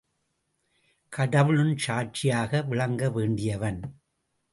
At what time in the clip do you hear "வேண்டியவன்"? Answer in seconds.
3.09-3.79